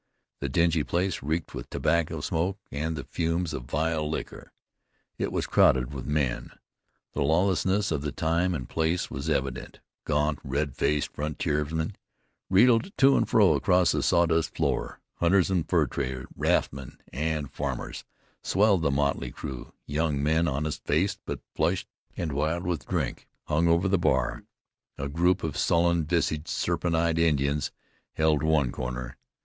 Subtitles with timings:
[0.39, 4.51] The dingy place reeked with tobacco smoke and the fumes of vile liquor.
[5.19, 6.49] It was crowded with men.
[7.13, 9.79] The lawlessness of the time and place was evident.
[10.05, 11.95] Gaunt, red faced frontiersmen
[12.49, 18.03] reeled to and fro across the sawdust floor; hunters and fur traders, raftsmen and farmers,
[18.41, 21.87] swelled the motley crowd; young men, honest faced, but flushed
[22.17, 24.45] and wild with drink, hung over the bar;
[24.97, 27.71] a group of sullen visaged, serpent eyed Indians
[28.15, 29.15] held one corner.